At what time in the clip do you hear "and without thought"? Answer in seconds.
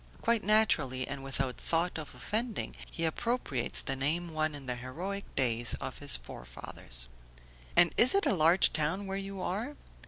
1.07-1.99